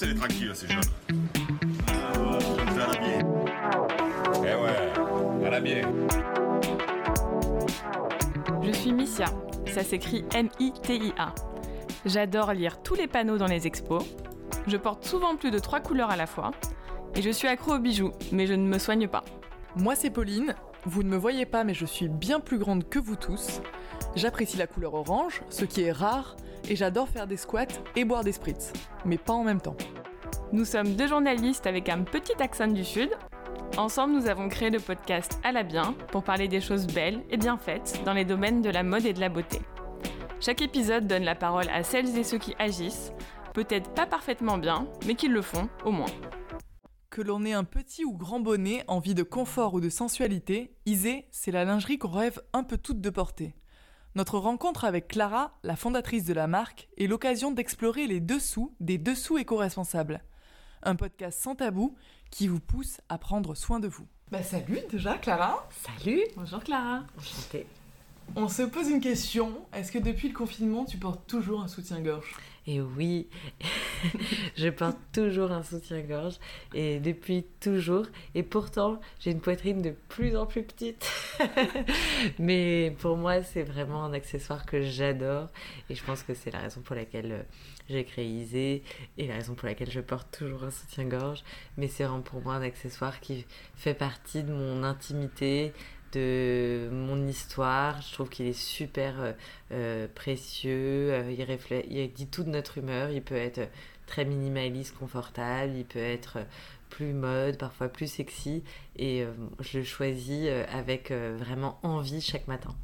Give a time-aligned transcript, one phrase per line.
[0.00, 0.80] Laissez-les tranquilles, ces jeunes.
[1.88, 3.18] Ça va bien.
[4.44, 4.92] Eh ouais.
[8.62, 9.24] Je suis Missia,
[9.66, 11.34] ça s'écrit M-I-T-I-A.
[12.06, 14.04] J'adore lire tous les panneaux dans les expos.
[14.68, 16.52] Je porte souvent plus de trois couleurs à la fois.
[17.16, 19.24] Et je suis accro aux bijoux, mais je ne me soigne pas.
[19.74, 20.54] Moi c'est Pauline,
[20.84, 23.62] vous ne me voyez pas mais je suis bien plus grande que vous tous.
[24.14, 26.36] J'apprécie la couleur orange, ce qui est rare,
[26.68, 28.72] et j'adore faire des squats et boire des spritz,
[29.04, 29.76] mais pas en même temps.
[30.52, 33.10] Nous sommes deux journalistes avec un petit accent du Sud.
[33.76, 37.36] Ensemble, nous avons créé le podcast À la bien pour parler des choses belles et
[37.36, 39.60] bien faites dans les domaines de la mode et de la beauté.
[40.40, 43.12] Chaque épisode donne la parole à celles et ceux qui agissent,
[43.54, 46.10] peut-être pas parfaitement bien, mais qui le font au moins.
[47.10, 51.26] Que l'on ait un petit ou grand bonnet, envie de confort ou de sensualité, Isée,
[51.30, 53.54] c'est la lingerie qu'on rêve un peu toutes de porter.
[54.18, 58.98] Notre rencontre avec Clara, la fondatrice de la marque, est l'occasion d'explorer les dessous des
[58.98, 60.24] dessous éco-responsables.
[60.82, 61.94] Un podcast sans tabou
[62.32, 64.08] qui vous pousse à prendre soin de vous.
[64.32, 67.04] Bah salut déjà Clara Salut Bonjour Clara.
[67.16, 67.68] Enchantée.
[68.36, 72.34] On se pose une question, est-ce que depuis le confinement tu portes toujours un soutien-gorge?
[72.66, 73.28] Et oui,
[74.56, 76.34] je porte toujours un soutien-gorge
[76.74, 78.04] et depuis toujours.
[78.34, 81.10] Et pourtant, j'ai une poitrine de plus en plus petite.
[82.38, 85.48] Mais pour moi, c'est vraiment un accessoire que j'adore
[85.88, 87.42] et je pense que c'est la raison pour laquelle euh,
[87.88, 88.82] j'ai créé Isée
[89.16, 91.44] et la raison pour laquelle je porte toujours un soutien-gorge.
[91.78, 95.72] Mais c'est vraiment pour moi un accessoire qui fait partie de mon intimité,
[96.12, 98.00] de mon histoire.
[98.02, 99.32] Je trouve qu'il est super euh,
[99.72, 101.12] euh, précieux.
[101.12, 103.10] Euh, il, reflète, il dit toute notre humeur.
[103.10, 103.68] Il peut être
[104.06, 105.72] très minimaliste, confortable.
[105.76, 106.38] Il peut être
[106.90, 108.62] plus mode, parfois plus sexy.
[108.96, 112.74] Et euh, je le choisis avec euh, vraiment envie chaque matin.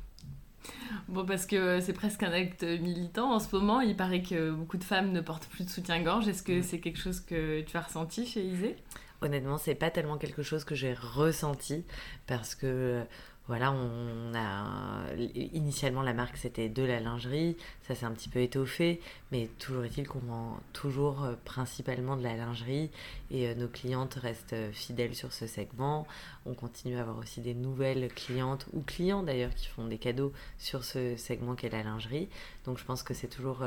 [1.08, 3.80] Bon, parce que c'est presque un acte militant en ce moment.
[3.80, 6.28] Il paraît que beaucoup de femmes ne portent plus de soutien-gorge.
[6.28, 8.76] Est-ce que c'est quelque chose que tu as ressenti chez Isée?
[9.24, 11.86] Honnêtement, c'est pas tellement quelque chose que j'ai ressenti
[12.26, 13.02] parce que
[13.46, 18.40] voilà, on a initialement la marque c'était de la lingerie, ça s'est un petit peu
[18.40, 19.00] étoffé,
[19.30, 22.90] mais toujours est-il qu'on vend toujours euh, principalement de la lingerie
[23.30, 26.06] et euh, nos clientes restent euh, fidèles sur ce segment.
[26.46, 30.32] On continue à avoir aussi des nouvelles clientes ou clients d'ailleurs qui font des cadeaux
[30.58, 32.28] sur ce segment qu'est la lingerie.
[32.64, 33.62] Donc je pense que c'est toujours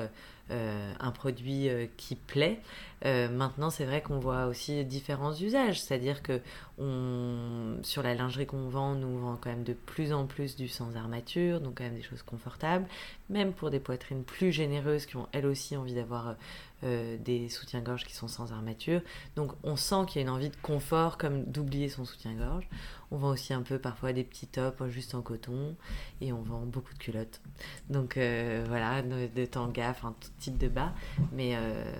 [0.49, 2.61] un produit qui plaît.
[3.03, 6.39] Maintenant, c'est vrai qu'on voit aussi différents usages, c'est-à-dire que
[7.83, 10.95] sur la lingerie qu'on vend, nous vend quand même de plus en plus du sans
[10.95, 12.85] armature, donc quand même des choses confortables,
[13.29, 16.35] même pour des poitrines plus généreuses qui ont elles aussi envie d'avoir
[16.83, 19.01] euh, des soutiens-gorge qui sont sans armature.
[19.35, 22.67] Donc on sent qu'il y a une envie de confort comme d'oublier son soutien-gorge.
[23.09, 25.75] On vend aussi un peu parfois des petits tops juste en coton
[26.21, 27.41] et on vend beaucoup de culottes.
[27.89, 30.93] Donc euh, voilà, de, de tanga, enfin tout type de bas.
[31.31, 31.91] Mais euh,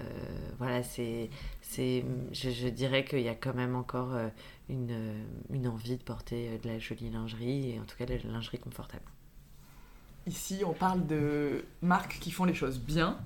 [0.60, 1.30] voilà, c'est,
[1.62, 4.30] c'est, je, dirais qu'il y a quand même encore euh,
[4.70, 8.06] une, euh, une envie de porter euh, de la jolie lingerie et en tout cas
[8.06, 9.04] de la lingerie confortable.
[10.28, 13.18] Ici, on parle de marques qui font les choses bien.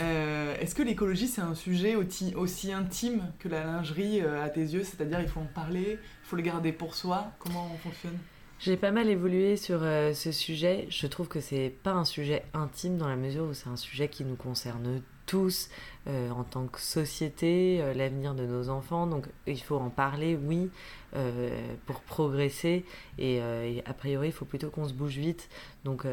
[0.00, 4.48] Euh, Est-ce que l'écologie, c'est un sujet aussi, aussi intime que la lingerie euh, à
[4.48, 4.82] tes yeux?
[4.82, 7.30] C'est-à-dire, il faut en parler, il faut le garder pour soi.
[7.38, 8.16] Comment on fonctionne?
[8.58, 10.86] J'ai pas mal évolué sur euh, ce sujet.
[10.88, 14.08] Je trouve que c'est pas un sujet intime dans la mesure où c'est un sujet
[14.08, 15.68] qui nous concerne tous
[16.06, 19.06] euh, en tant que société, euh, l'avenir de nos enfants.
[19.06, 20.70] Donc il faut en parler, oui,
[21.14, 22.86] euh, pour progresser.
[23.18, 23.42] Et,
[23.84, 25.50] a priori, il faut plutôt qu'on se bouge vite.
[25.84, 26.06] Donc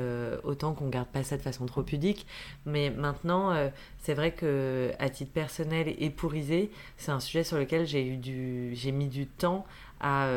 [0.43, 2.27] autant qu'on garde pas ça de façon trop pudique.
[2.65, 3.53] Mais maintenant,
[3.99, 8.05] c'est vrai que à titre personnel et pour Isée, c'est un sujet sur lequel j'ai
[8.05, 9.65] eu du, j'ai mis du temps
[10.01, 10.27] à,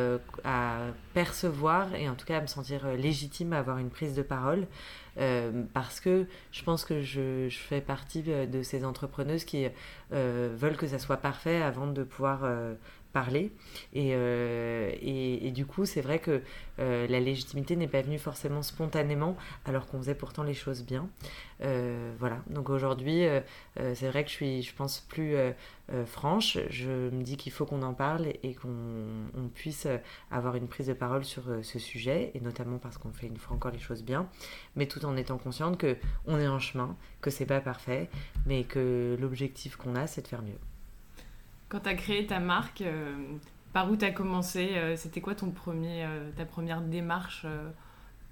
[1.13, 4.67] percevoir et en tout cas à me sentir légitime à avoir une prise de parole
[5.75, 9.67] parce que je pense que je, fais partie de ces entrepreneuses qui
[10.13, 12.75] euh, veulent que ça soit parfait avant de pouvoir euh,
[13.13, 13.53] parler.
[13.93, 16.43] Et, euh, et, et du coup c'est vrai que
[16.79, 21.09] euh, la légitimité n'est pas venue forcément spontanément alors qu'on faisait pourtant les choses bien.
[21.63, 22.43] Euh, voilà.
[22.49, 23.25] Donc aujourd'hui
[23.95, 25.35] c'est vrai que je suis je pense plus
[26.07, 26.59] franche.
[26.71, 28.69] Je me dis qu'il faut qu'on en parle et qu'on
[29.37, 29.87] on puisse
[30.31, 33.57] avoir une prise de parole sur ce sujet et notamment parce qu'on fait une fois
[33.57, 34.29] encore les choses bien
[34.77, 35.97] mais tout en étant consciente que
[36.27, 38.09] on est en chemin que c'est pas parfait
[38.47, 40.59] mais que l'objectif qu'on a c'est de faire mieux
[41.71, 43.15] Quand tu as créé ta marque, euh,
[43.73, 47.47] par où tu as commencé euh, C'était quoi ton premier, euh, ta première démarche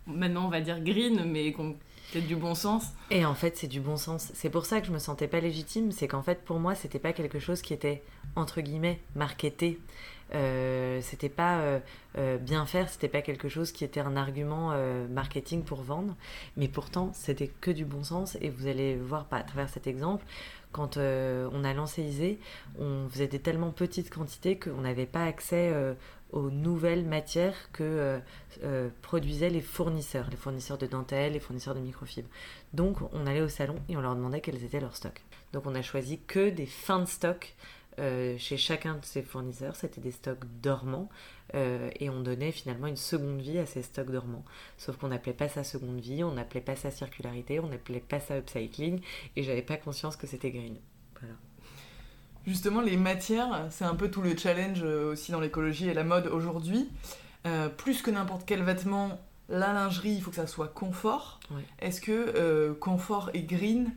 [0.08, 2.94] Maintenant, on va dire green, mais peut-être du bon sens?
[3.10, 4.32] Et en fait, c'est du bon sens.
[4.34, 5.92] C'est pour ça que je me sentais pas légitime.
[5.92, 8.02] C'est qu'en fait, pour moi, c'était pas quelque chose qui était
[8.34, 9.78] entre guillemets marketé.
[10.32, 11.80] C'était pas
[12.40, 14.74] bien faire, c'était pas quelque chose qui était un argument
[15.10, 16.16] marketing pour vendre,
[16.56, 20.26] mais pourtant c'était que du bon sens et vous allez voir à travers cet exemple,
[20.72, 22.38] quand on a lancé Isée,
[22.78, 25.72] on faisait des tellement petites quantités qu'on n'avait pas accès
[26.32, 28.20] aux nouvelles matières que
[29.02, 32.28] produisaient les fournisseurs, les fournisseurs de dentelle, les fournisseurs de microfibres.
[32.74, 35.22] Donc on allait au salon et on leur demandait quels étaient leurs stocks.
[35.52, 37.54] Donc on a choisi que des fins de stock
[37.98, 41.08] euh, chez chacun de ces fournisseurs, c'était des stocks dormants
[41.54, 44.44] euh, et on donnait finalement une seconde vie à ces stocks dormants.
[44.76, 48.20] Sauf qu'on n'appelait pas ça seconde vie, on n'appelait pas ça circularité, on n'appelait pas
[48.20, 49.00] ça upcycling
[49.36, 50.76] et j'avais pas conscience que c'était green.
[51.20, 51.34] Voilà.
[52.46, 56.04] Justement, les matières, c'est un peu tout le challenge euh, aussi dans l'écologie et la
[56.04, 56.88] mode aujourd'hui.
[57.78, 59.18] plus que n'importe quel vêtement,
[59.48, 61.40] la lingerie, il faut que ça soit confort.
[61.78, 63.92] Est-ce que confort et green,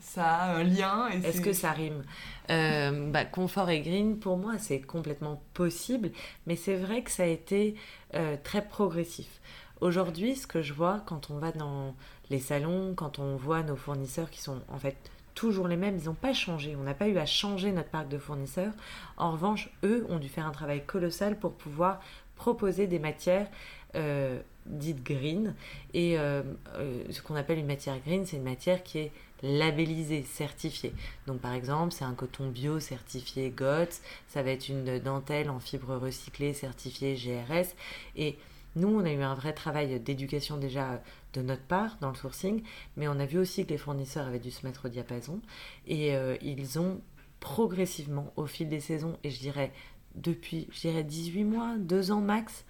[0.00, 2.02] ça a un lien Est-ce que ça rime
[2.50, 6.10] euh, bah, Confort et green, pour moi, c'est complètement possible,
[6.46, 7.74] mais c'est vrai que ça a été
[8.14, 9.40] euh, très progressif.
[9.80, 11.94] Aujourd'hui, ce que je vois quand on va dans
[12.28, 14.96] les salons, quand on voit nos fournisseurs qui sont en fait
[15.34, 18.08] toujours les mêmes, ils n'ont pas changé, on n'a pas eu à changer notre parc
[18.08, 18.72] de fournisseurs.
[19.16, 22.00] En revanche, eux ont dû faire un travail colossal pour pouvoir
[22.36, 23.48] proposer des matières
[23.94, 25.54] euh, dites green.
[25.94, 29.12] Et ce qu'on appelle une matière green, c'est une matière qui est
[29.42, 30.92] labellisé, certifié.
[31.26, 35.60] Donc par exemple, c'est un coton bio certifié GOTS, ça va être une dentelle en
[35.60, 37.74] fibre recyclée certifiée GRS.
[38.16, 38.36] Et
[38.76, 41.02] nous, on a eu un vrai travail d'éducation déjà
[41.32, 42.62] de notre part dans le sourcing,
[42.96, 45.40] mais on a vu aussi que les fournisseurs avaient dû se mettre au diapason
[45.86, 47.00] et euh, ils ont
[47.40, 49.72] progressivement, au fil des saisons, et je dirais
[50.14, 52.64] depuis, je dirais 18 mois, 2 ans max,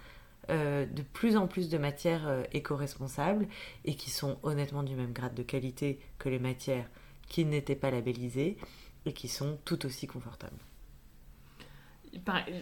[0.51, 3.47] euh, de plus en plus de matières euh, éco-responsables
[3.85, 6.87] et qui sont honnêtement du même grade de qualité que les matières
[7.29, 8.57] qui n'étaient pas labellisées
[9.07, 10.59] et qui sont tout aussi confortables.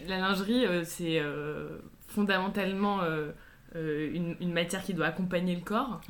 [0.07, 1.23] La lingerie, euh, c'est
[2.07, 3.01] fondamentalement
[3.75, 6.01] une, matière qui doit accompagner le corps.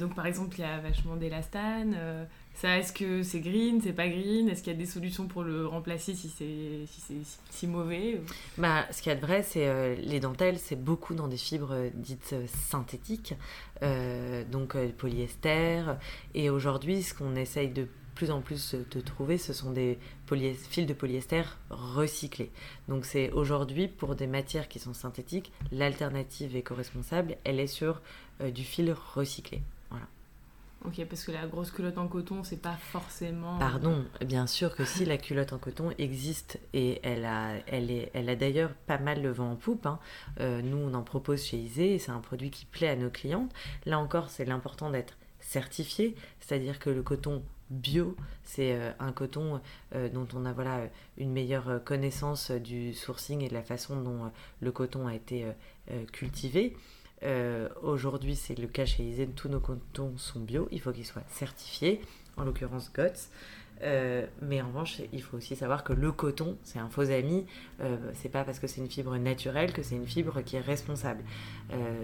[0.00, 4.08] donc par exemple, il y a vachement d'élastane, ça, est-ce que c'est green, c'est pas
[4.08, 4.48] green?
[4.48, 6.86] Est-ce qu'il y a des solutions pour le remplacer si c'est
[7.50, 8.20] si, mauvais?
[8.58, 11.36] Bah, Ce qu'il y a de vrai, c'est euh, les dentelles, c'est beaucoup dans des
[11.36, 13.34] fibres euh, dites euh, synthétiques,
[14.50, 15.82] donc polyester.
[16.34, 19.98] Et aujourd'hui, ce qu'on essaye de plus en plus de trouver, ce sont des
[20.70, 22.50] fils de polyester recyclés.
[22.88, 28.00] Donc c'est aujourd'hui, pour des matières qui sont synthétiques, l'alternative éco-responsable, elle est sur
[28.40, 29.60] du fil recyclé.
[30.86, 33.58] Ok, parce que la grosse culotte en coton, c'est pas forcément.
[33.58, 38.10] Pardon, bien sûr que si la culotte en coton existe et elle a, elle est,
[38.12, 39.86] elle a d'ailleurs pas mal le vent en poupe.
[39.86, 39.98] Hein.
[40.40, 43.08] Euh, nous, on en propose chez Isée et c'est un produit qui plaît à nos
[43.08, 43.50] clientes.
[43.86, 49.62] Là encore, c'est l'important d'être certifié, c'est-à-dire que le coton bio, c'est euh, un coton
[49.94, 50.82] euh, dont on a voilà
[51.16, 55.46] une meilleure connaissance du sourcing et de la façon dont le coton a été
[56.12, 56.76] cultivé.
[57.24, 61.06] Euh, aujourd'hui, c'est le cas chez Isen, tous nos cotons sont bio, il faut qu'ils
[61.06, 62.00] soient certifiés,
[62.36, 63.30] en l'occurrence GOTS.
[63.82, 67.44] Euh, mais en revanche, il faut aussi savoir que le coton, c'est un faux ami.
[67.80, 70.60] Euh, c'est pas parce que c'est une fibre naturelle que c'est une fibre qui est
[70.60, 71.24] responsable.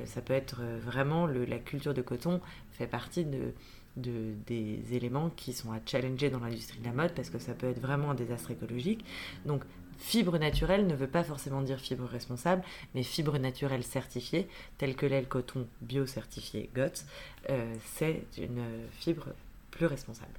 [0.05, 2.41] ça peut être vraiment la culture de coton
[2.73, 3.53] fait partie de,
[3.97, 7.69] des éléments qui sont à challenger dans l'industrie de la mode parce que ça peut
[7.69, 9.05] être vraiment un désastre écologique.
[9.47, 9.63] Donc
[10.01, 12.63] Fibre naturelle ne veut pas forcément dire fibre responsable,
[12.95, 14.49] mais fibre naturelle certifiée,
[14.79, 17.05] telle que l'est le coton bio-certifié GOTS,
[17.51, 18.65] euh, c'est une
[18.99, 19.27] fibre
[19.71, 20.33] plus responsable.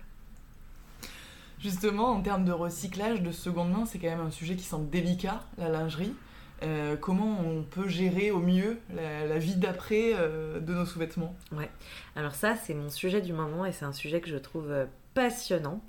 [1.60, 4.90] Justement, en termes de recyclage de seconde main, c'est quand même un sujet qui semble
[4.90, 6.16] délicat, la lingerie.
[6.64, 11.36] Euh, comment on peut gérer au mieux la, vie d'après euh, de nos sous-vêtements?
[11.52, 11.70] Ouais,
[12.16, 14.74] alors ça, c'est mon sujet du moment et c'est un sujet que je trouve
[15.14, 15.82] passionnant.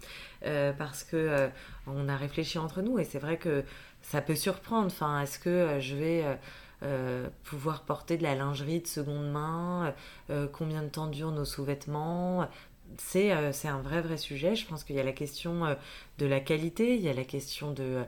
[0.45, 1.49] Euh, parce que euh,
[1.87, 3.65] on a réfléchi entre nous et c'est vrai que
[4.01, 4.87] ça peut surprendre.
[4.87, 6.25] Enfin, est-ce que euh, je vais
[7.45, 9.95] pouvoir porter de la lingerie de seconde main
[10.53, 12.49] Combien de temps durent nos sous-vêtements?
[12.99, 14.57] C'est un vrai vrai sujet.
[14.57, 15.77] Je pense qu'il y a la question
[16.19, 18.03] de la qualité, il y a la question de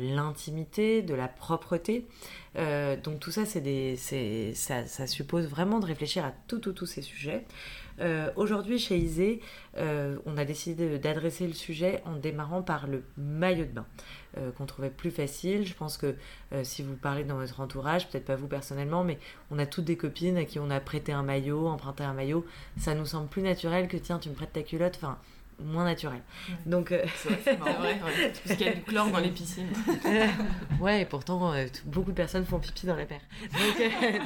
[0.00, 2.04] l'intimité, de la propreté.
[2.56, 3.94] donc tout ça, c'est
[4.56, 7.44] ça, ça, suppose vraiment de réfléchir à tous tout, tous ces sujets.
[8.00, 9.40] Euh, aujourd'hui, chez Isée,
[9.76, 13.86] euh, on a décidé d'adresser le sujet en démarrant par le maillot de bain,
[14.36, 15.66] euh, qu'on trouvait plus facile.
[15.66, 16.14] Je pense que
[16.62, 19.18] si vous parlez dans votre entourage, peut-être pas vous personnellement, mais
[19.50, 22.44] on a toutes des copines à qui on a prêté un maillot, emprunté un maillot.
[22.78, 24.94] Ça nous semble plus naturel que tiens, tu me prêtes ta culotte.
[24.96, 25.18] Enfin,
[25.58, 26.20] moins naturel.
[26.48, 26.54] Ouais.
[26.66, 27.72] Donc, euh, C'est vrai, c'est C'est marrant.
[27.80, 28.32] vrai, ouais.
[28.44, 29.68] parce qu'il y a du chlore dans les piscines.
[30.80, 33.20] ouais, et pourtant, euh, beaucoup de personnes font pipi dans la paire.
[33.42, 34.18] Donc, euh,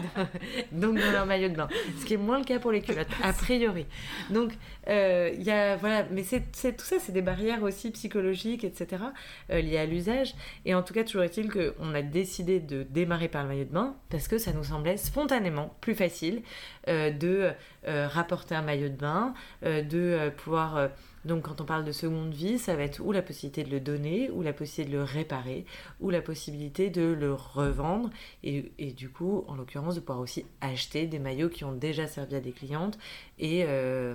[0.72, 1.68] dans, donc dans leur maillot de bain.
[1.98, 3.86] Ce qui est moins le cas pour les culottes, a priori.
[4.30, 4.52] Donc,
[4.88, 6.40] euh, il y a, voilà, mais c'est,
[6.76, 9.02] tout ça, c'est des barrières aussi psychologiques, etc.,
[9.50, 10.34] euh, liées à l'usage.
[10.64, 13.72] Et en tout cas, toujours est-il qu'on a décidé de démarrer par le maillot de
[13.72, 16.42] bain parce que ça nous semblait spontanément plus facile
[16.88, 17.52] euh, de euh,
[17.86, 19.34] rapporter un maillot de bain,
[19.64, 20.76] euh, de euh, pouvoir.
[20.76, 20.88] euh,
[21.26, 23.78] donc, quand on parle de seconde vie, ça va être ou la possibilité de le
[23.80, 25.66] donner, ou la possibilité de le réparer,
[26.00, 28.08] ou la possibilité de le revendre,
[28.42, 32.06] et, et du coup, en l'occurrence, de pouvoir aussi acheter des maillots qui ont déjà
[32.06, 32.98] servi à des clientes.
[33.38, 34.14] Et euh,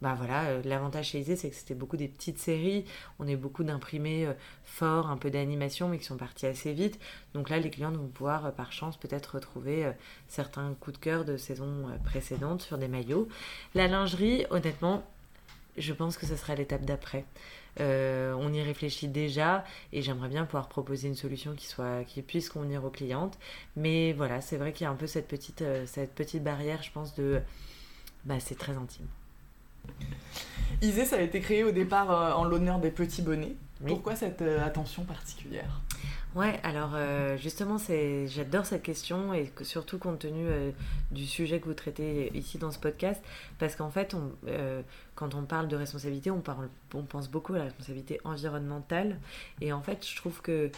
[0.00, 2.84] bah voilà, euh, l'avantage chez Isée, c'est que c'était beaucoup des petites séries.
[3.18, 4.32] On eu beaucoup d'imprimés euh,
[4.64, 7.00] forts, un peu d'animation, mais qui sont partis assez vite.
[7.34, 9.92] Donc là, les clientes vont pouvoir, euh, par chance, peut-être retrouver euh,
[10.28, 13.03] certains coups de cœur de saison euh, précédente sur des maillots.
[13.74, 15.04] La lingerie, honnêtement,
[15.76, 17.24] je pense que ce sera l'étape d'après.
[17.80, 22.22] Euh, on y réfléchit déjà et j'aimerais bien pouvoir proposer une solution qui soit qui
[22.22, 23.36] puisse convenir aux clientes.
[23.76, 26.82] Mais voilà, c'est vrai qu'il y a un peu cette petite euh, cette petite barrière,
[26.82, 27.40] je pense de
[28.24, 29.06] bah c'est très intime.
[30.82, 33.56] Isée, ça a été créé au départ euh, en l'honneur des petits bonnets.
[33.80, 33.88] Oui.
[33.88, 35.80] Pourquoi cette attention particulière?
[36.34, 40.72] Ouais, alors euh, justement, c'est, j'adore cette question et surtout compte tenu euh,
[41.12, 43.22] du sujet que vous traitez ici dans ce podcast,
[43.60, 44.16] parce qu'en fait,
[44.48, 44.82] euh,
[45.14, 49.20] quand on parle de responsabilité, on, parle, on pense beaucoup à la responsabilité environnementale,
[49.60, 50.72] et en fait, je trouve que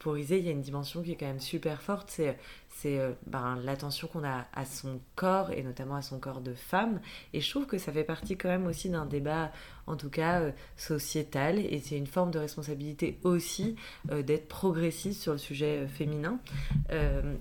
[0.00, 2.36] pour Isée, il y a une dimension qui est quand même super forte, c'est,
[2.74, 6.54] c'est euh, ben, l'attention qu'on a à son corps et notamment à son corps de
[6.54, 7.00] femme,
[7.32, 9.52] et je trouve que ça fait partie quand même aussi d'un débat,
[9.86, 13.76] en tout cas euh, sociétal, et c'est une forme de responsabilité aussi
[14.10, 16.38] euh, d'être progressiste sur le sujet féminin.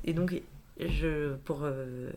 [0.03, 0.41] Et donc,
[0.79, 1.65] je, pour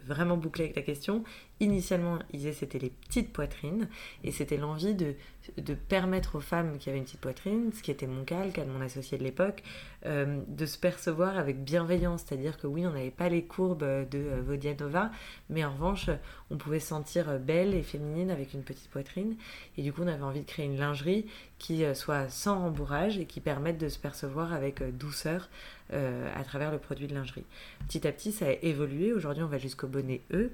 [0.07, 1.25] vraiment boucler avec la question,
[1.61, 3.89] initialement, il disait c'était les petites poitrines,
[4.25, 5.15] et c'était l'envie de,
[5.57, 8.51] de permettre aux femmes qui avaient une petite poitrine, ce qui était mon cas, le
[8.51, 9.63] cas de mon associé de l'époque,
[10.05, 12.25] euh, de se percevoir avec bienveillance.
[12.27, 15.11] C'est-à-dire que oui, on n'avait pas les courbes de euh, Vodianova,
[15.51, 16.11] mais en revanche,
[16.51, 19.37] on pouvait se sentir belle et féminine avec une petite poitrine.
[19.77, 21.27] Et du coup, on avait envie de créer une lingerie
[21.59, 25.49] qui euh, soit sans rembourrage et qui permette de se percevoir avec douceur
[25.93, 27.45] à travers le produit de lingerie.
[27.87, 29.13] Petit à petit, ça a évolué.
[29.13, 30.51] Aujourd'hui, on va jusqu'au bonnet E,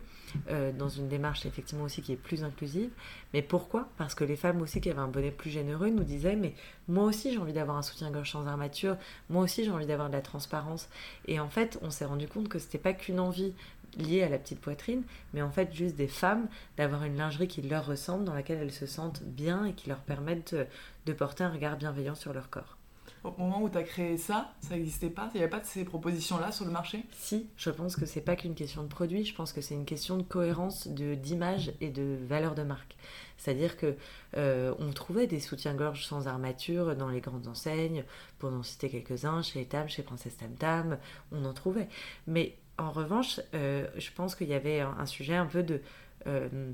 [0.50, 2.90] euh, dans une démarche effectivement aussi qui est plus inclusive.
[3.34, 3.88] Mais pourquoi?
[3.96, 6.54] Parce que les femmes aussi qui avaient un bonnet plus généreux nous disaient mais
[6.88, 8.96] moi aussi j'ai envie d'avoir un soutien-gorge sans armature,
[9.30, 10.88] moi aussi j'ai envie d'avoir de la transparence.
[11.26, 13.52] Et en fait, on s'est rendu compte que c'était pas qu'une envie
[13.98, 15.02] liée à la petite poitrine,
[15.34, 18.72] mais en fait juste des femmes d'avoir une lingerie qui leur ressemble, dans laquelle elles
[18.72, 20.66] se sentent bien et qui leur permettent de,
[21.06, 22.78] de porter un regard bienveillant sur leur corps.
[23.24, 25.66] Au moment où tu as créé ça, ça n'existait pas Il n'y avait pas de
[25.66, 27.04] ces propositions-là sur le marché?
[27.12, 29.84] Si, je pense que c'est pas qu'une question de produit, je pense que c'est une
[29.84, 32.96] question de cohérence de d'image et de valeur de marque.
[33.36, 33.96] C'est-à-dire que
[34.36, 38.04] euh, on trouvait des soutiens-gorge sans armature dans les grandes enseignes,
[38.38, 40.98] pour n'en citer quelques-uns, chez Etam, chez Princesse Tam Tam,
[41.30, 41.88] on en trouvait.
[42.26, 45.80] Mais en revanche, euh, je pense qu'il y avait un, sujet un peu de
[46.26, 46.72] euh,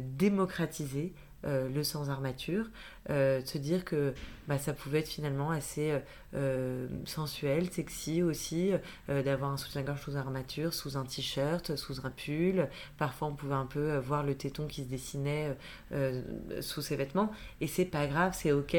[0.00, 1.12] démocratiser
[1.44, 2.66] euh, le sans armature,
[3.10, 4.14] euh, se dire que
[4.48, 5.94] bah, ça pouvait être finalement assez
[6.34, 8.72] euh, sensuel, sexy aussi,
[9.08, 12.68] d'avoir un soutien-gorge sous armature, sous un t-shirt, sous un pull.
[12.98, 15.56] Parfois, on pouvait un peu voir le téton qui se dessinait
[16.60, 17.30] sous ses vêtements.
[17.60, 18.76] Et c'est pas grave, c'est ok.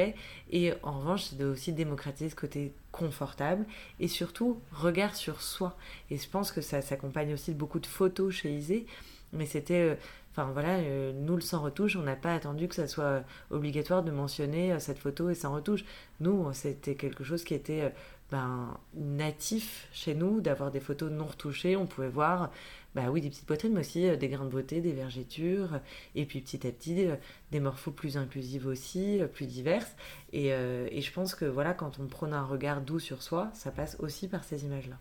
[0.51, 3.65] Et en revanche, c'est aussi démocratiser ce côté confortable
[3.99, 5.77] et surtout regard sur soi.
[6.09, 8.87] Et je pense que ça s'accompagne aussi de beaucoup de photos chez Isée.
[9.33, 9.97] Mais c'était.
[10.37, 13.21] Enfin voilà, euh, nous le sans retouche, on n'a pas attendu que ça soit euh,
[13.49, 15.83] obligatoire de mentionner euh, cette photo et sans retouche.
[16.19, 17.91] Nous, c'était quelque chose qui était
[18.29, 21.75] ben, natif chez nous, d'avoir des photos non retouchées.
[21.75, 22.51] On pouvait voir,
[22.93, 25.79] bah oui, des petites poitrines, mais aussi des grains de beauté, des vergetures,
[26.13, 27.07] et puis petit à petit,
[27.51, 29.95] des morphos plus inclusives aussi, plus diverses.
[30.33, 33.97] Et, je pense que voilà, quand on prône un regard doux sur soi, ça passe
[33.99, 34.97] aussi par ces images-là.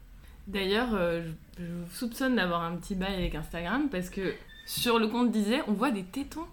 [0.47, 4.35] D'ailleurs, je, je vous soupçonne d'avoir un petit bail avec Instagram parce que
[4.67, 6.47] sur le compte disait, on voit des tétons.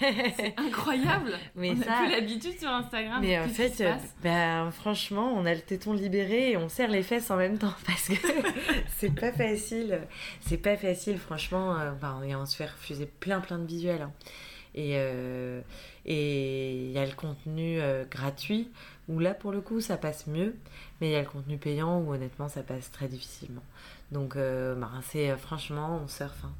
[0.00, 1.32] C'est incroyable.
[1.54, 3.18] Mais on ça- plus l'habitude sur Instagram.
[3.20, 3.92] Mais en fait, euh,
[4.22, 7.74] ben, franchement, on a le téton libéré et on serre les fesses en même temps
[7.86, 8.14] parce que
[8.96, 10.00] c'est pas facile.
[10.40, 11.76] C'est pas facile, franchement.
[11.78, 14.00] euh, et on se fait refuser plein plein de visuels.
[14.00, 14.12] hein.
[14.74, 15.60] Et euh,
[16.06, 18.70] et il y a le contenu euh, gratuit
[19.08, 20.56] où là, pour le coup, ça passe mieux.
[21.02, 23.62] Mais il y a le contenu payant où honnêtement, ça passe très difficilement.
[24.10, 26.44] Donc, ben, c'est franchement, on surfe.
[26.44, 26.52] hein.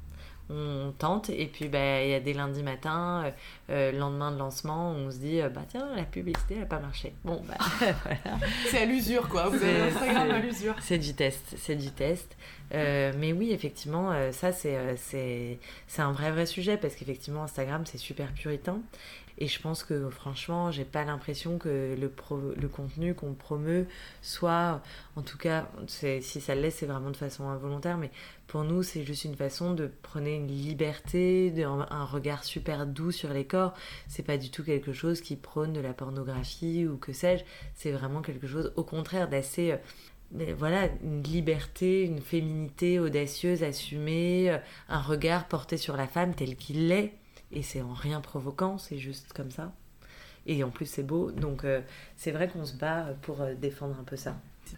[0.49, 3.31] On tente et puis bah, il y a des lundis matins, euh,
[3.69, 6.79] euh, lendemain de lancement, on se dit euh, bah tiens la publicité elle n'a pas
[6.79, 7.13] marché.
[7.25, 8.39] Bon bah voilà.
[8.69, 10.75] C'est à l'usure quoi, vous C'est- avez Instagram à l'usure.
[10.81, 12.35] C'est du test, c'est du test.
[12.73, 16.95] Euh, mais oui, effectivement, euh, ça c'est euh, c'est c'est un vrai vrai sujet parce
[16.95, 18.79] qu'effectivement Instagram c'est super puritain
[19.37, 23.87] et je pense que franchement j'ai pas l'impression que le contenu qu'on promeut
[24.21, 24.81] soit,
[25.15, 28.11] en tout cas si ça l'est c'est vraiment de façon involontaire, mais
[28.47, 33.33] pour nous c'est juste une façon de prôner une liberté, un, regard super doux sur
[33.33, 33.73] les corps.
[34.07, 37.43] C'est pas du tout quelque chose qui prône de la pornographie ou que sais-je.
[37.75, 44.49] C'est vraiment quelque chose au contraire d'assez euh, voilà, une liberté, une féminité audacieuse, assumée,
[44.49, 44.57] euh,
[44.89, 47.13] un regard porté sur la femme tel qu'il est.
[47.51, 49.71] Et c'est en rien provoquant, c'est juste comme ça.
[50.45, 51.31] Et en plus, c'est beau.
[51.31, 51.81] Donc, euh,
[52.15, 54.35] c'est vrai qu'on se bat pour euh, défendre un peu ça.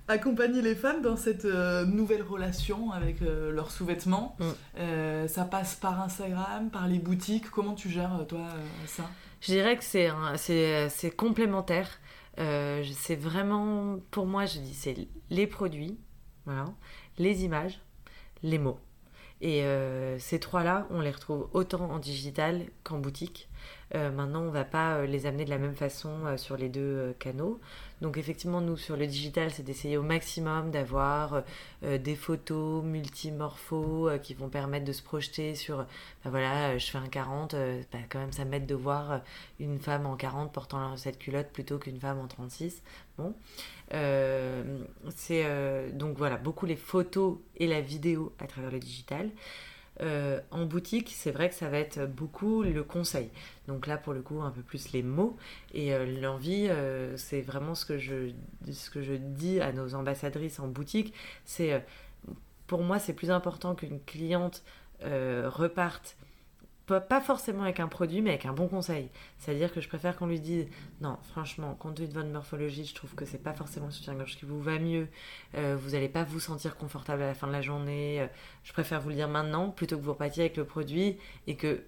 [0.07, 5.27] Accompagner les femmes dans cette euh, nouvelle relation avec leurs sous-vêtements, Mm.
[5.27, 7.49] ça passe par Instagram, par les boutiques.
[7.49, 8.47] Comment tu gères toi
[8.85, 9.09] ça?
[9.41, 10.09] Je dirais que c'est
[10.89, 11.99] c'est complémentaire.
[12.37, 14.95] C'est vraiment, pour moi, je dis, c'est
[15.31, 15.97] les produits,
[16.45, 16.65] voilà,
[17.17, 17.79] les images,
[18.43, 18.79] les mots.
[19.41, 23.49] Et euh, ces trois-là, on les retrouve autant en digital qu'en boutique.
[23.95, 27.15] Euh, maintenant, on va pas euh, les amener de la même façon sur les deux
[27.19, 27.59] canaux.
[28.01, 31.43] Donc effectivement, nous, sur le digital, c'est d'essayer au maximum d'avoir
[31.83, 35.85] euh, des photos multimorphos euh, qui vont permettre de se projeter sur,
[36.23, 39.11] ben voilà, euh, je fais un 40, euh, bah, quand même ça m'aide de voir
[39.11, 39.17] euh,
[39.59, 42.81] une femme en 40 portant cette culotte plutôt qu'une femme en 36.
[43.17, 43.33] Bon.
[43.93, 44.63] Euh,
[45.15, 49.29] c'est euh, donc voilà, beaucoup les photos et la vidéo à travers le digital.
[50.01, 53.29] Euh, en boutique, c'est vrai que ça va être beaucoup le conseil.
[53.67, 55.35] Donc là, pour le coup, un peu plus les mots.
[55.73, 58.31] Et euh, l'envie, euh, c'est vraiment ce que, je,
[58.71, 61.13] ce que je dis à nos ambassadrices en boutique.
[61.45, 61.83] C'est,
[62.67, 64.63] pour moi, c'est plus important qu'une cliente
[65.01, 66.17] reparte
[66.97, 69.09] pas- forcément avec un produit, mais avec un bon conseil.
[69.37, 70.67] C'est-à-dire que je préfère qu'on lui dise
[71.01, 74.37] non, franchement, compte tenu de votre morphologie, je trouve que c'est pas forcément le soutien-gorge
[74.37, 75.07] qui vous va mieux.
[75.55, 78.21] Euh, vous n'allez pas vous sentir confortable à la fin de la journée.
[78.21, 78.27] Euh,
[78.63, 81.17] je préfère vous le dire maintenant plutôt que vous repartiez avec le produit
[81.47, 81.83] et que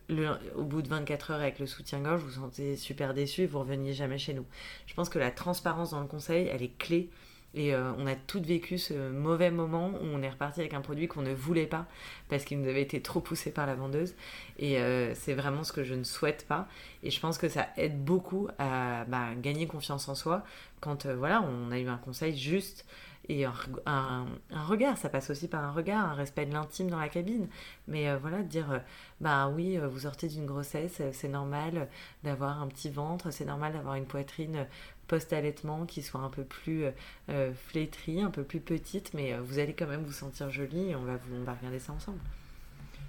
[0.56, 3.60] au bout de 24 heures avec le soutien-gorge, vous vous sentez super déçu et vous
[3.60, 4.46] reveniez jamais chez nous.
[4.86, 7.10] Je pense que la transparence dans le conseil, elle est clé.
[7.54, 10.80] Et euh, on a toutes vécu ce mauvais moment où on est reparti avec un
[10.82, 11.86] produit qu'on ne voulait pas
[12.30, 14.16] parce qu'il nous avait été trop poussé par la vendeuse.
[14.58, 16.68] Et euh, c'est vraiment ce que je ne souhaite pas.
[17.04, 20.44] Et je pense que ça aide beaucoup à bah, gagner confiance en soi
[20.80, 22.86] quand euh, voilà, on a eu un conseil juste
[23.30, 24.98] et un, reg- un- un regard.
[24.98, 27.48] Ça passe aussi par un regard, un respect de l'intime dans la cabine.
[27.88, 28.82] Mais voilà, dire
[29.20, 31.88] bah oui, vous sortez d'une grossesse, c'est normal
[32.24, 34.68] d'avoir un petit ventre, c'est normal d'avoir une poitrine
[35.12, 36.92] post-allaitement qui soit un peu plus euh,
[37.28, 40.92] euh, flétrie, un peu plus petite, mais euh, vous allez quand même vous sentir jolie
[40.92, 42.20] et on va, vous, on va regarder ça ensemble.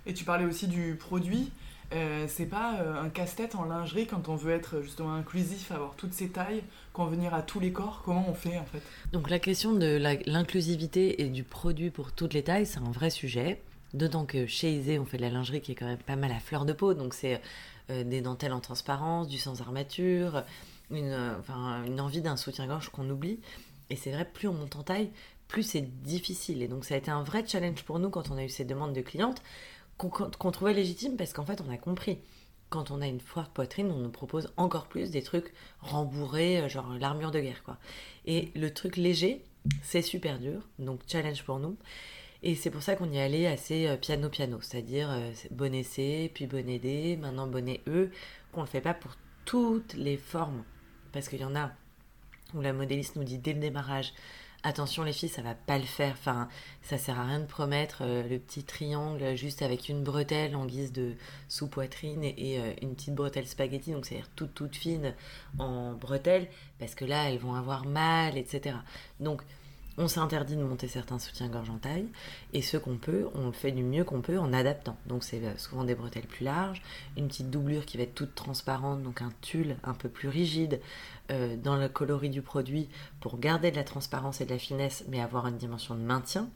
[0.05, 1.53] Et tu parlais aussi du produit.
[1.93, 5.95] Euh, c'est pas euh, un casse-tête en lingerie quand on veut être justement inclusif, avoir
[5.95, 8.03] toutes ces tailles, convenir à tous les corps?
[8.05, 8.83] Comment on fait en fait?
[9.13, 13.11] Donc la question de l'inclusivité et du produit pour toutes les tailles, c'est un vrai
[13.11, 13.61] sujet.
[13.95, 16.33] D'autant que chez Isée, on fait de la lingerie qui est quand même pas mal
[16.33, 16.95] à fleur de peau.
[16.95, 17.41] Donc c'est
[17.91, 20.43] euh, des dentelles en transparence, du sans armature,
[20.93, 23.41] une, euh, une envie d'un soutien-gorge qu'on oublie.
[23.91, 25.11] Et c'est vrai, plus on monte en taille,
[25.49, 26.63] plus c'est difficile.
[26.63, 28.65] Et donc ça a été un vrai challenge pour nous quand on a eu ces
[28.65, 29.43] demandes de clientes
[29.99, 32.19] qu'on trouvait légitimes parce qu'en fait on a compris.
[32.71, 36.69] Quand on a une foire poitrine, on nous propose encore plus des trucs rembourrés, euh,
[36.69, 37.77] genre l'armure de guerre quoi.
[38.25, 39.45] Et le truc léger,
[39.83, 41.77] c'est super dur, donc challenge pour nous.
[42.43, 46.47] Et c'est pour ça qu'on y allait assez piano-piano, c'est-à-dire euh, c'est bonnet C, puis
[46.47, 48.11] bonnet D, maintenant bonnet E,
[48.53, 49.13] qu'on ne le fait pas pour
[49.45, 50.65] toutes les formes.
[51.13, 51.71] Parce qu'il y en a
[52.55, 54.13] où la modéliste nous dit dès le démarrage,
[54.63, 56.49] attention les filles, ça va pas le faire, enfin,
[56.83, 60.67] ça sert à rien de promettre euh, le petit triangle juste avec une bretelle en
[60.67, 61.15] guise de
[61.49, 65.15] sous-poitrine et, euh, une petite bretelle spaghetti, donc c'est-à-dire toute toute fine
[65.59, 66.49] en bretelle,
[66.79, 68.77] parce que là, elles vont avoir mal, etc.
[69.21, 69.43] Donc,
[69.99, 72.09] on s'interdit de monter certains soutiens-gorge en taille,
[72.53, 74.97] et ce qu'on peut, on le fait du mieux qu'on peut en adaptant.
[75.07, 76.83] Donc c'est euh, souvent des bretelles plus larges,
[77.17, 80.81] une petite doublure qui va être toute transparente, donc un tulle un peu plus rigide
[81.31, 82.89] euh, dans le coloris du produit
[83.21, 86.49] pour garder de la transparence et de la finesse, mais avoir une dimension de maintien.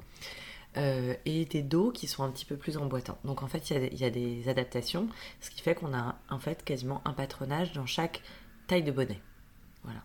[0.77, 3.16] Euh, et des dos qui sont un petit peu plus emboîtants.
[3.25, 5.09] Donc en fait, il y y, a des adaptations,
[5.40, 8.20] ce qui fait qu'on a en fait quasiment un patronage dans chaque
[8.66, 9.18] taille de bonnet.
[9.87, 10.01] Voilà.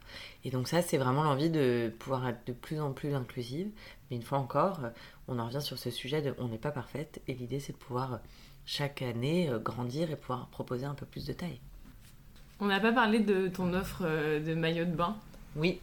[0.45, 3.67] Et donc ça, c'est vraiment l'envie de pouvoir être de plus en plus inclusive.
[4.09, 4.89] Mais une fois encore, euh,
[5.27, 7.77] on en revient sur ce sujet de on n'est pas parfaite et l'idée c'est de
[7.77, 8.17] pouvoir euh,
[8.65, 11.59] chaque année euh, grandir et pouvoir proposer un peu plus de taille.
[12.59, 15.17] On n'a pas parlé de ton offre de maillot de bain.
[15.55, 15.81] Oui,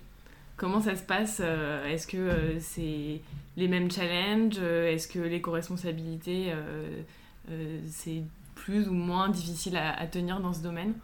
[0.57, 3.21] Comment ça se passe Est-ce que c'est
[3.57, 6.53] les mêmes challenges Est-ce que l'éco-responsabilité
[7.87, 8.23] c'est
[8.57, 10.95] plus ou moins difficile à, à tenir dans ce domaine?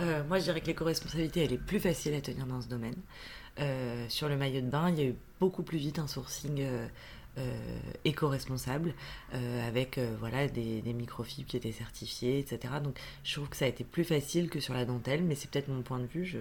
[0.00, 2.96] Euh, moi, je dirais que l'éco-responsabilité, elle est plus facile à tenir dans ce domaine.
[3.58, 6.60] Euh, sur le maillot de bain, il y a eu beaucoup plus vite un sourcing
[6.60, 6.86] euh,
[8.04, 8.94] éco-responsable
[9.32, 12.74] avec voilà, des, microfibres qui étaient certifiées, etc.
[12.82, 15.50] Donc, je trouve que ça a été plus facile que sur la dentelle, mais c'est
[15.50, 16.24] peut-être mon point de vue.
[16.24, 16.38] Je,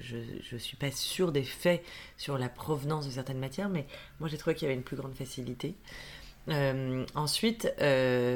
[0.00, 1.82] je suis pas sûre des faits
[2.16, 3.86] sur la provenance de certaines matières, mais
[4.20, 5.74] moi, j'ai trouvé qu'il y avait une plus grande facilité.
[7.14, 7.72] Ensuite,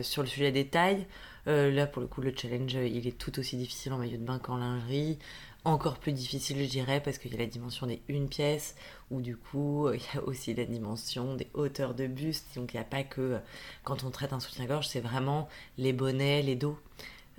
[0.03, 1.07] sur le sujet des tailles,
[1.47, 4.25] là pour le coup, le challenge euh, il est tout aussi difficile en maillot de
[4.25, 5.19] bain qu'en lingerie.
[5.65, 8.75] Encore plus difficile, je dirais, parce qu'il y a la dimension des une pièce,
[9.13, 12.47] où du coup, euh, il y a aussi la dimension des hauteurs de buste.
[12.57, 13.39] Donc il n'y a pas que euh,
[13.85, 16.79] quand on traite un soutien-gorge, c'est vraiment les bonnets, les dos.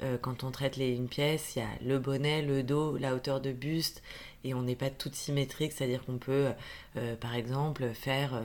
[0.01, 3.13] Euh, quand on traite les une pièce, il y a le bonnet, le dos, la
[3.15, 4.01] hauteur de buste,
[4.43, 6.49] et on n'est pas toutes symétriques, c'est-à-dire qu'on peut,
[6.97, 8.41] euh, par exemple, faire.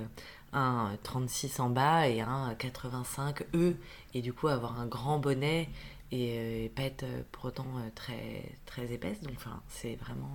[0.52, 3.76] Un 36 en bas et un 85 E.
[4.14, 5.68] Et du coup avoir un grand bonnet
[6.10, 9.20] et, euh, et pas être euh, pour autant euh, très très épaisse.
[9.20, 10.30] Donc enfin c'est vraiment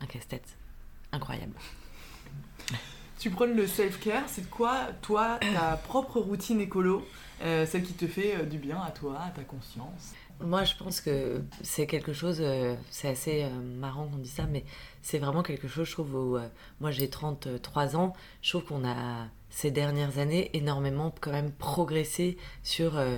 [0.00, 0.56] un casse-tête
[1.12, 1.54] incroyable.
[3.18, 7.06] Tu prônes le self-care, c'est quoi, toi, ta propre routine écolo,
[7.42, 10.14] euh, celle qui te fait du bien à toi, à ta conscience?
[10.42, 14.46] Moi, je pense que c'est quelque chose, euh, c'est assez euh, marrant qu'on dise ça,
[14.46, 14.64] mais
[15.02, 16.48] c'est vraiment quelque chose, je trouve, où euh,
[16.80, 22.36] moi j'ai 33 ans, je trouve qu'on a ces dernières années énormément quand même progressé
[22.62, 23.16] sur euh,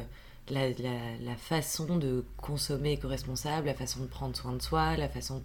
[0.50, 5.42] la, la- façon de consommer éco-responsable, la façon de prendre soin de soi, la façon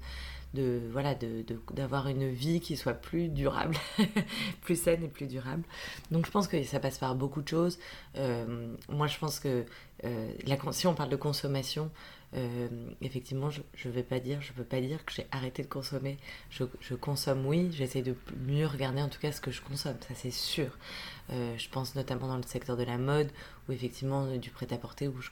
[0.53, 3.75] de voilà de- de- d'avoir une vie qui soit plus durable,
[4.61, 5.63] plus saine et plus durable.
[6.11, 7.77] Donc je pense que ça passe par beaucoup de choses.
[8.17, 9.65] Euh, moi, je pense que
[10.05, 11.91] euh, la, si on parle de consommation,
[12.35, 12.67] euh,
[13.01, 16.17] effectivement, je ne vais pas dire, je peux pas dire que j'ai arrêté de consommer.
[16.49, 20.13] Je, consomme, oui, j'essaie de mieux regarder en tout cas ce que je consomme, ça
[20.13, 20.77] c'est sûr.
[21.29, 23.29] Euh, je pense notamment dans le secteur de la mode,
[23.67, 25.29] où effectivement du prêt-à-porter, où je,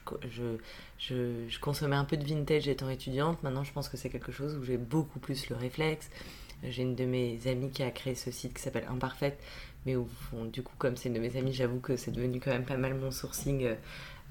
[0.98, 3.42] je, je, consommais un peu de vintage étant étudiante.
[3.42, 6.10] Maintenant, je pense que c'est quelque chose où j'ai beaucoup plus le réflexe.
[6.62, 9.38] J'ai une de mes amies qui a créé ce site qui s'appelle Imparfaite,
[9.84, 10.08] mais où,
[10.52, 12.78] du coup, comme c'est une de mes amies, j'avoue que c'est devenu quand même pas
[12.78, 13.74] mal mon sourcing euh,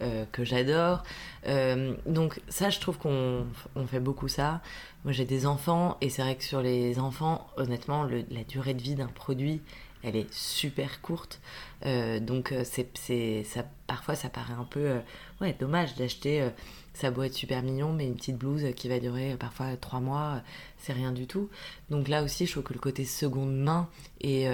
[0.01, 1.03] euh, que j'adore.
[1.47, 4.61] Euh, donc ça, je trouve qu'on on fait beaucoup ça.
[5.03, 8.81] Moi, j'ai des enfants, et c'est vrai que sur les enfants, honnêtement, la durée de
[8.81, 9.61] vie d'un produit,
[10.05, 11.41] elle est super courte.
[11.85, 14.99] Euh, donc euh, c'est, ça, parfois, ça paraît un peu euh,
[15.41, 16.47] ouais, dommage d'acheter...
[16.93, 19.99] ça a beau être super mignon, mais une petite blouse qui va durer parfois trois
[19.99, 20.41] mois,
[20.77, 21.49] c'est rien du tout.
[21.89, 23.89] Donc là aussi, je trouve que le côté seconde main
[24.21, 24.47] et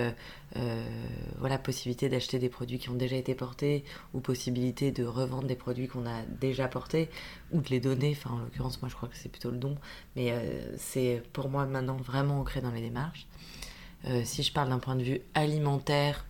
[1.64, 3.84] possibilité d'acheter des produits qui ont déjà été portés
[4.14, 7.10] ou possibilité de revendre des produits qu'on a déjà portés
[7.52, 8.18] ou de les donner.
[8.18, 9.78] Enfin, en l'occurrence, moi, je crois que c'est plutôt le don,
[10.16, 10.34] mais
[10.78, 13.28] c'est pour moi maintenant vraiment ancré dans les démarches.
[14.08, 16.26] Euh, si je parle d'un point de vue alimentaire,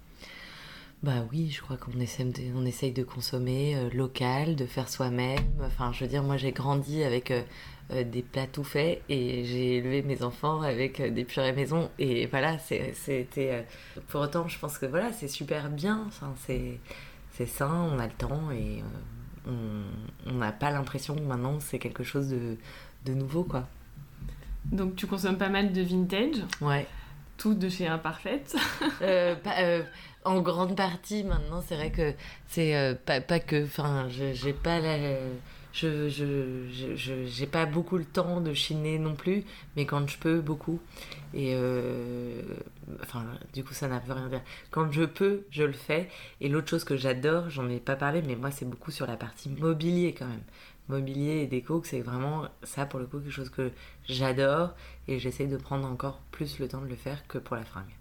[1.04, 5.40] bah oui, je crois qu'on essaie on essaye de consommer euh, local, de faire soi-même.
[5.66, 9.78] Enfin, je veux dire, moi j'ai grandi avec euh, des plats tout faits et j'ai
[9.78, 11.90] élevé mes enfants avec des purées maison.
[11.98, 13.66] Et voilà, c'est- c'était.
[14.10, 16.04] pour autant, je pense que voilà, c'est super bien.
[16.08, 16.78] Enfin, c'est
[17.48, 18.84] sain, on a le temps et
[19.48, 19.52] on
[20.28, 22.58] on n'a pas l'impression que maintenant c'est quelque chose de,
[23.06, 23.68] de nouveau, quoi.
[24.66, 26.86] Donc tu consommes pas mal de vintage, Ouais.
[27.50, 28.56] De chez Imparfaite.
[29.02, 29.82] Euh, euh,
[30.26, 32.14] en grande partie maintenant c'est vrai que
[32.48, 35.18] c'est euh, pas, que enfin j'ai pas la
[35.74, 39.44] je je, je, j'ai pas beaucoup le temps de chiner non plus
[39.76, 40.80] mais quand je peux beaucoup.
[41.34, 41.56] Et
[43.02, 44.42] enfin du coup ça n'a plus rien à dire.
[44.70, 46.10] Quand je peux je le fais.
[46.42, 49.18] Et l'autre chose que j'adore j'en ai pas parlé mais moi c'est beaucoup sur la
[49.18, 50.44] partie mobilier quand même
[50.92, 53.72] mobilier et déco que c'est vraiment ça pour le coup quelque chose que
[54.08, 54.76] j'adore
[55.08, 57.96] et j'essaie de prendre encore plus le temps de le faire que pour la fringue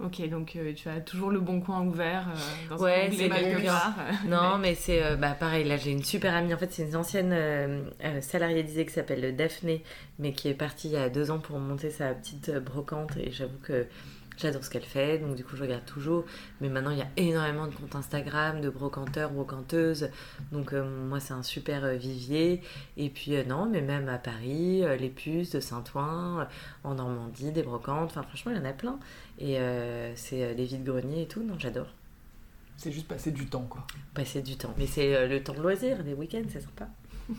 [0.00, 3.28] Ok, donc euh, tu as toujours le bon coin ouvert euh, dans Ouais, c'est.
[4.28, 5.64] Non, mais c'est euh, bah, pareil.
[5.64, 6.52] Là, j'ai une super amie.
[6.52, 7.84] En fait, c'est une ancienne euh,
[8.20, 9.84] salariée d'Isée qui s'appelle Daphné,
[10.18, 13.16] mais qui est partie il y a deux ans pour monter sa petite brocante.
[13.16, 13.86] Et j'avoue que
[14.38, 15.18] j'adore ce qu'elle fait.
[15.18, 16.24] Donc, du coup, je regarde toujours.
[16.60, 20.10] Mais maintenant, il y a énormément de comptes Instagram, de brocanteurs, brocanteuses.
[20.52, 22.62] Donc, euh, moi, c'est un super euh, vivier.
[22.96, 26.46] Et puis, euh, non, mais même à Paris, les puces de Saint-Ouen,
[26.84, 28.10] en Normandie, des brocantes.
[28.10, 28.98] Enfin, franchement, il y en a plein.
[29.38, 29.58] Et
[30.14, 31.42] c'est des vides-greniers et tout.
[31.42, 31.88] Non, j'adore
[32.76, 33.86] C'est juste passer du temps, quoi.
[34.14, 34.74] passer du temps.
[34.78, 36.88] Mais c'est le temps de loisir, les week-ends, c'est sympa.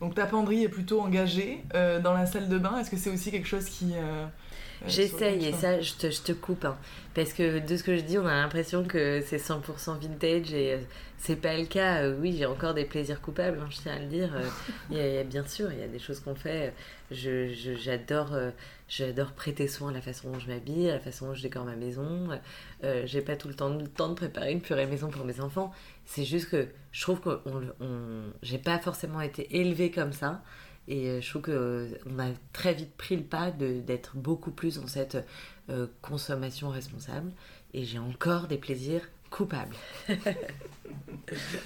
[0.00, 2.78] Donc ta penderie est plutôt engagée euh, dans la salle de bain.
[2.78, 3.92] Est-ce que c'est aussi quelque chose qui...
[3.94, 4.26] euh,
[4.86, 6.64] J'essaye, et ça, je te, je te coupe.
[6.64, 6.76] hein.
[7.14, 10.72] parce que de ce que je dis, on a l'impression que c'est 100% vintage et
[10.74, 10.78] euh,
[11.18, 12.02] c'est pas le cas.
[12.02, 14.34] Euh, oui, j'ai encore des plaisirs coupables, hein, je tiens à le dire.
[14.34, 14.42] Euh,
[14.90, 16.74] Il y a- il y a, bien sûr, il y a des choses qu'on fait.
[17.10, 18.50] Je, je- j'adore, euh,
[18.88, 21.64] j'adore prêter soin à la façon dont je m'habille, à la façon dont je décore
[21.64, 22.28] ma maison.
[22.82, 25.40] Euh, j'ai pas tout le temps, le temps de préparer une purée maison pour mes
[25.40, 25.72] enfants.
[26.06, 30.42] C'est juste que je trouve que on, on, j'ai pas forcément été élevée comme ça.
[30.86, 34.86] Et euh, je trouve qu'on a très vite pris le pas d'être beaucoup plus dans
[34.86, 35.16] cette
[35.70, 37.32] euh, consommation responsable.
[37.72, 39.74] Et j'ai encore des plaisirs coupables.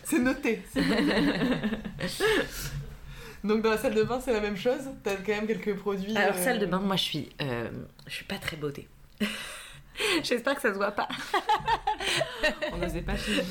[0.04, 0.62] C'est noté.
[0.72, 1.32] c'est noté.
[3.44, 4.90] Donc dans la salle de bain, c'est la même chose?
[5.02, 7.68] T'as quand même quelques produits Alors, euh, salle de bain, moi je suis, euh,
[8.06, 8.88] je suis pas très beauté.
[10.22, 11.08] J'espère que ça se voit pas.
[12.72, 13.44] On n'osait pas dire.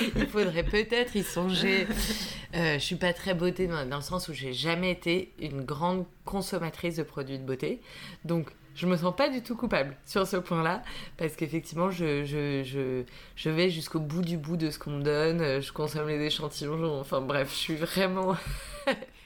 [0.16, 1.86] Il faudrait peut-être y songer.
[2.54, 5.62] Euh, je suis pas très beauté dans, dans le sens où j'ai jamais été une
[5.62, 7.80] grande consommatrice de produits de beauté.
[8.24, 10.82] Donc, je me sens pas du tout coupable sur ce point-là.
[11.16, 13.04] Parce qu'effectivement, je, je, je,
[13.36, 15.60] je vais jusqu'au bout du bout de ce qu'on me donne.
[15.60, 17.00] Je consomme les échantillons.
[17.00, 18.36] Enfin, bref, je suis vraiment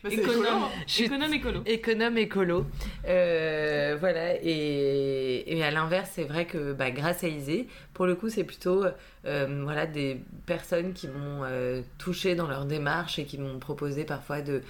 [0.02, 0.44] bah, c'est Économe.
[0.44, 0.58] écolo.
[0.86, 1.62] Je suis- Économe écolo.
[1.66, 2.66] économe écolo.
[3.06, 8.14] Euh, voilà, et, et à l'inverse, c'est vrai que bah, grâce à Isée, pour le
[8.14, 8.84] coup, c'est plutôt
[9.24, 14.04] euh, voilà, des personnes qui m'ont euh, touché dans leur démarche et qui m'ont proposé
[14.04, 14.62] parfois de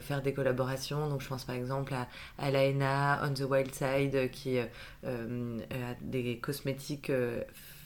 [0.00, 1.08] faire des collaborations.
[1.08, 4.66] Donc, je pense par exemple à, à Laena, On the Wild Side, qui a
[6.00, 7.12] des cosmétiques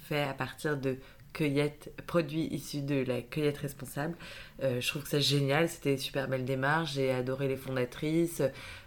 [0.09, 0.97] faits à partir de
[1.33, 4.14] cueillettes, produits issus de la cueillette responsable.
[4.62, 8.42] Euh, je trouve que c'est génial, c'était super belle démarche, j'ai adoré les fondatrices,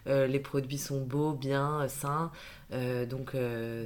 [0.07, 2.31] euh, les produits sont beaux, bien, euh, sains,
[3.09, 3.35] donc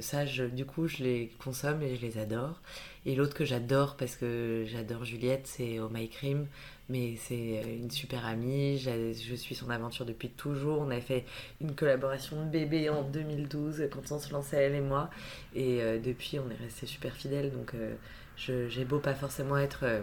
[0.00, 2.60] ça, du coup, je les consomme et je les adore.
[3.06, 6.46] Et l'autre que j'adore, parce que j'adore Juliette, c'est Oh My Cream,
[6.90, 11.24] mais c'est euh, une super amie, je suis son aventure depuis toujours, on a fait
[11.60, 15.10] une collaboration de bébé en 2012 quand on se lançait elle et moi,
[15.54, 17.94] et euh, depuis on est resté super fidèles, donc euh,
[18.36, 19.80] j'ai beau pas forcément être...
[19.84, 20.02] euh,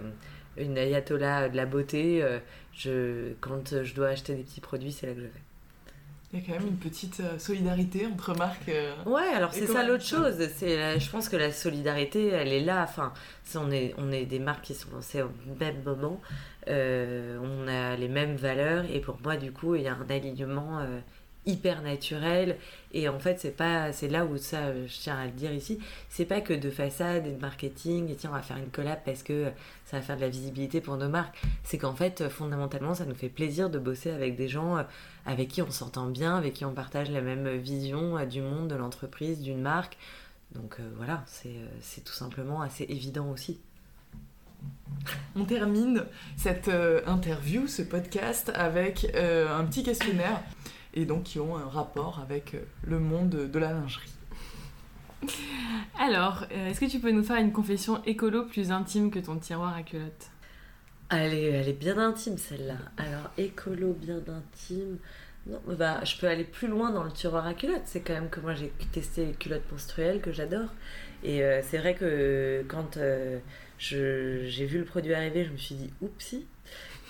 [0.57, 2.39] une ayatollah de la beauté, euh,
[2.73, 5.46] je, quand je dois acheter des petits produits, c'est là que je vais.
[6.33, 8.67] Il y a quand même une petite euh, solidarité entre marques.
[8.67, 10.35] euh, Ouais, alors c'est ça l'autre chose.
[10.57, 12.83] C'est je pense que la solidarité, elle est là.
[12.83, 13.13] Enfin,
[13.55, 16.19] on est, on est des marques qui sont lancées au même moment.
[16.67, 20.09] Euh, on a les mêmes valeurs et pour moi, du coup, il y a un
[20.09, 20.99] alignement euh,
[21.47, 22.57] hyper naturel.
[22.93, 25.51] Et en fait, c'est pas, c'est là où ça, euh, je tiens à le dire
[25.51, 25.79] ici,
[26.09, 28.09] c'est pas que de façade et de marketing.
[28.11, 29.51] Et tiens, on va faire une collab parce que
[29.85, 31.41] ça va faire de la visibilité pour nos marques.
[31.63, 34.83] C'est qu'en fait, fondamentalement, ça nous fait plaisir de bosser avec des gens euh,
[35.25, 38.67] avec qui on s'entend bien, avec qui on partage la même vision euh, du monde,
[38.67, 39.97] de l'entreprise, d'une marque.
[40.55, 43.59] Donc voilà, c'est tout simplement assez évident aussi.
[45.35, 46.05] On termine
[46.37, 46.71] cette
[47.05, 50.41] interview, ce podcast, avec un petit questionnaire,
[50.97, 54.11] et donc qui ont un rapport avec euh, le monde de la lingerie.
[55.99, 59.37] Alors, euh, est-ce que tu peux nous faire une confession écolo plus intime que ton
[59.37, 60.27] tiroir à culottes?
[61.09, 62.77] Elle est, elle est bien intime celle-là.
[62.97, 64.97] Alors écolo bien intime.
[65.45, 67.85] Non, bah, je peux aller plus loin dans le tiroir à culottes.
[67.85, 70.69] C'est quand même que moi j'ai testé les culottes menstruelles que j'adore.
[71.23, 73.39] Et euh, c'est vrai que quand euh,
[73.77, 76.45] je- j'ai vu le produit arriver, je me suis dit oupsie.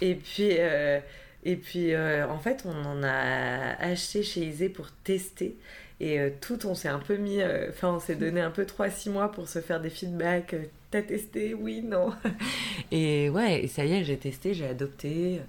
[0.02, 1.00] Et puis, euh,
[1.44, 5.58] et puis euh, en fait, on en a acheté chez Isée pour tester.
[6.00, 7.42] Et euh, tout, on s'est un peu mis.
[7.42, 10.56] euh, Enfin, on s'est donné un peu 3-6 mois pour se faire des feedbacks.
[10.92, 11.54] T'as testé?
[11.56, 12.14] Oui, non.
[12.92, 15.42] Et ouais, et ça y est, j'ai testé, j'ai adopté.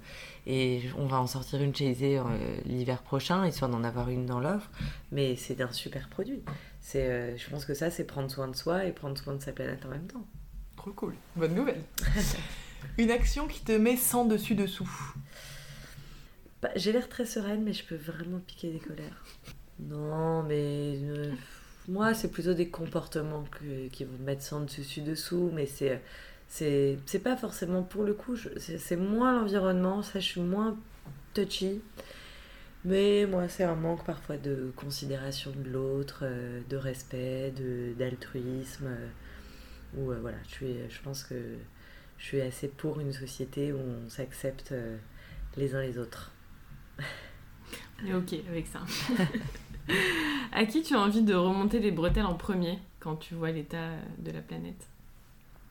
[0.47, 2.19] Et on va en sortir une chez Isée
[2.65, 4.69] l'hiver prochain, histoire d'en avoir une dans l'offre.
[5.11, 6.41] Mais c'est un super produit.
[6.81, 9.51] C'est, je pense que ça, c'est prendre soin de soi et prendre soin de sa
[9.53, 10.25] planète en même temps.
[10.75, 11.81] Trop cool, bonne nouvelle.
[12.97, 14.89] Une action qui te met sans dessus dessous.
[16.61, 19.23] Bah, j'ai l'air très sereine, mais je peux vraiment piquer des colères.
[19.79, 21.31] Non, mais euh,
[21.87, 23.45] moi, c'est plutôt des comportements
[23.91, 26.01] qui vont me mettre sans dessus dessous, mais c'est
[26.47, 28.35] c'est pas forcément pour le coup.
[28.57, 30.77] C'est moins l'environnement, ça, je suis moins
[31.33, 31.81] touchy.
[32.85, 37.53] Mais moi, c'est un manque parfois de considération de l'autre, euh, de respect,
[37.97, 38.87] d'altruisme.
[38.87, 41.35] euh, voilà, je suis, je pense que
[42.17, 44.73] je suis assez pour une société où on s'accepte
[45.57, 46.31] les uns les autres.
[48.03, 48.79] On est ok avec ça.
[50.51, 53.91] à qui tu as envie de remonter les bretelles en premier quand tu vois l'état
[54.17, 54.87] de la planète?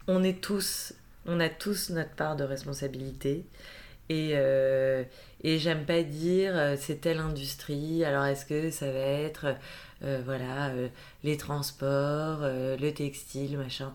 [0.06, 0.94] On est tous,
[1.26, 3.46] on a tous notre part de responsabilité.
[4.08, 5.04] Et, euh,
[5.42, 9.54] et j'aime pas dire euh, c'est telle industrie, alors est-ce que ça va être
[10.02, 10.88] euh, voilà, euh,
[11.24, 13.92] les transports, le textile, machin.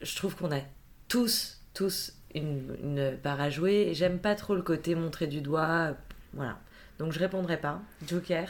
[0.00, 0.60] Je trouve qu'on a
[1.08, 3.90] tous, tous une, une part à jouer.
[3.94, 5.96] J'aime pas trop le côté montrer du doigt.
[6.34, 6.58] Voilà.
[6.98, 7.80] Donc je répondrai pas.
[8.06, 8.48] Joker.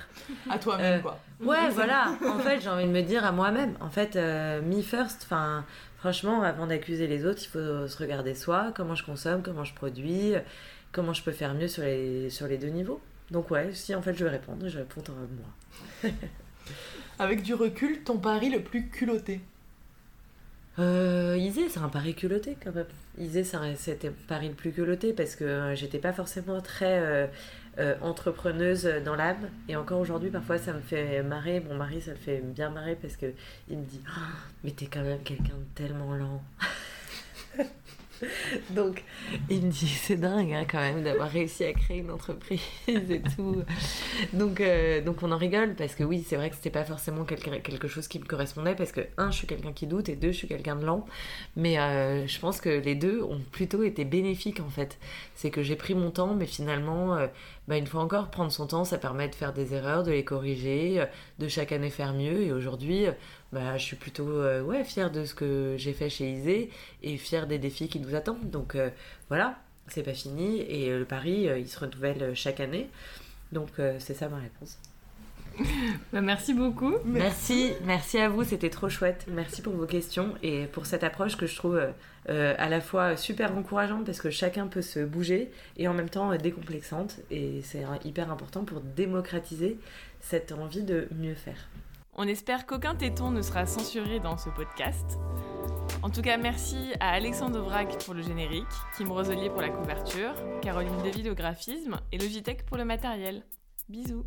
[0.50, 1.18] À toi-même, Euh, quoi.
[1.40, 2.16] Ouais, voilà.
[2.26, 3.74] En fait, j'ai envie de me dire à moi-même.
[3.80, 5.22] En fait, euh, me first.
[5.24, 5.64] Enfin,
[5.98, 8.72] franchement, avant d'accuser les autres, il faut se regarder soi.
[8.74, 10.34] Comment je consomme, comment je produis,
[10.92, 13.00] comment je peux faire mieux sur les, sur les deux niveaux.
[13.30, 14.82] Donc ouais, si en fait je vais répondre, je à
[16.02, 16.10] moi.
[17.18, 19.40] Avec du recul, ton pari le plus culotté.
[20.78, 22.86] Euh, Isée, c'est un pari culotté quand même.
[23.18, 23.44] Isée,
[23.76, 27.30] c'était un pari le plus culotté parce que euh, j'étais pas forcément très
[27.78, 29.48] euh, entrepreneuse dans l'âme.
[29.68, 31.60] Et encore aujourd'hui, parfois, ça me fait marrer.
[31.60, 33.32] Mon mari, ça le fait bien marrer parce que
[33.68, 36.42] il me dit Ah, Mais t'es quand même quelqu'un de tellement lent.
[38.70, 39.02] Donc,
[39.50, 43.22] il me dit, c'est dingue hein, quand même d'avoir réussi à créer une entreprise et
[43.36, 43.62] tout.
[44.32, 47.24] Donc, euh, donc on en rigole parce que oui, c'est vrai que c'était pas forcément
[47.24, 50.16] quelque, quelque chose qui me correspondait parce que, un, je suis quelqu'un qui doute et
[50.16, 51.06] deux, je suis quelqu'un de lent.
[51.56, 54.98] Mais euh, je pense que les deux ont plutôt été bénéfiques en fait.
[55.34, 57.26] C'est que j'ai pris mon temps, mais finalement, euh,
[57.68, 60.24] bah, une fois encore, prendre son temps, ça permet de faire des erreurs, de les
[60.24, 61.04] corriger,
[61.38, 62.42] de chaque année faire mieux.
[62.42, 63.06] Et aujourd'hui,
[63.52, 66.70] bah, je suis plutôt euh, ouais, fière de ce que j'ai fait chez Isée
[67.02, 68.50] et fière des défis qui nous attendent.
[68.50, 68.88] Donc euh,
[69.28, 72.88] voilà, c'est pas fini et euh, le pari, il se renouvelle chaque année.
[73.52, 74.78] Donc c'est ça ma réponse.
[76.14, 76.94] Bah, merci beaucoup.
[77.04, 79.26] Merci, merci à vous, c'était trop chouette.
[79.28, 81.78] Merci pour vos questions et pour cette approche que je trouve
[82.26, 86.34] à la fois super encourageante parce que chacun peut se bouger et en même temps
[86.36, 89.78] décomplexante et c'est hyper important pour démocratiser
[90.20, 91.68] cette envie de mieux faire.
[92.14, 95.18] On espère qu'aucun téton ne sera censuré dans ce podcast.
[96.02, 100.34] En tout cas, merci à Alexandre Vrac pour le générique, Kim Roselier pour la couverture,
[100.60, 103.42] Caroline Deville au graphisme et Logitech pour le matériel.
[103.88, 104.26] Bisous